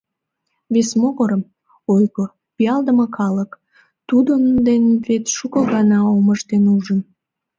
[0.73, 1.43] Вес могырым:
[1.93, 3.51] ойго, пиалдыме калык—
[4.09, 4.43] тудым
[5.07, 6.99] вет шуко гана омыж дене ужын.